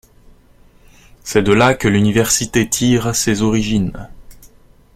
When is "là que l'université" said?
1.53-2.67